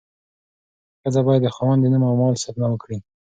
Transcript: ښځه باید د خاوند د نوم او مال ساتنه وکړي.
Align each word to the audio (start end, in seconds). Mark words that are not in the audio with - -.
ښځه 1.01 1.21
باید 1.27 1.41
د 1.43 1.47
خاوند 1.55 1.79
د 1.83 1.85
نوم 1.91 2.03
او 2.09 2.15
مال 2.21 2.33
ساتنه 2.43 2.67
وکړي. 2.69 2.97